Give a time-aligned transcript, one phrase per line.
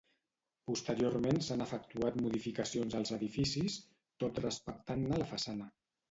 [0.69, 3.75] Posteriorment s'han efectuat modificacions als edificis,
[4.25, 5.69] tot respectant-ne la façana.